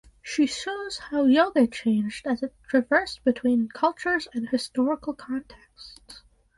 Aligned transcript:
She 0.23 0.47
shows 0.47 0.97
how 0.97 1.25
yoga 1.25 1.67
changed 1.67 2.25
as 2.25 2.41
it 2.41 2.55
traversed 2.67 3.23
between 3.23 3.69
cultures 3.69 4.27
and 4.33 4.49
historical 4.49 5.13
contexts. 5.13 6.23